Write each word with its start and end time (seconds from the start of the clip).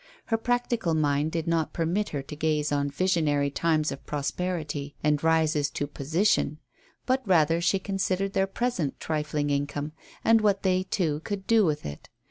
Her 0.25 0.37
practical 0.39 0.95
mind 0.95 1.31
did 1.31 1.45
not 1.45 1.73
permit 1.73 2.09
her 2.09 2.23
to 2.23 2.35
gaze 2.35 2.71
on 2.71 2.89
visionary 2.89 3.51
times 3.51 3.91
of 3.91 4.03
prosperity 4.07 4.95
and 5.03 5.23
rises 5.23 5.69
to 5.69 5.85
position, 5.85 6.57
but 7.05 7.21
rather 7.27 7.61
she 7.61 7.77
considered 7.77 8.33
their 8.33 8.47
present 8.47 8.99
trifling 8.99 9.51
income, 9.51 9.91
and 10.25 10.41
what 10.41 10.63
they 10.63 10.81
two 10.81 11.19
could 11.19 11.45
do 11.45 11.65
with 11.65 11.85
it. 11.85 12.09